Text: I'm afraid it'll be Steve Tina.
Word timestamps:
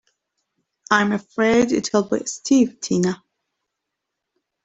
I'm 0.89 1.11
afraid 1.11 1.71
it'll 1.71 2.01
be 2.01 2.25
Steve 2.25 2.79
Tina. 2.79 3.23